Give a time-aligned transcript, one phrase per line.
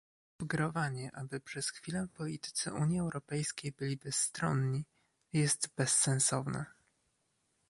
[0.41, 4.85] Sugerowanie, aby przez chwilę politycy Unii Europejskiej byli bezstronni,
[5.33, 6.65] jest bezsensowne